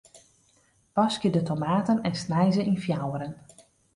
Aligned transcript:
Waskje 0.93 1.29
de 1.31 1.43
tomaten 1.49 1.99
en 2.09 2.15
snij 2.21 2.49
se 2.55 2.61
yn 2.69 2.81
fjouweren. 2.83 3.31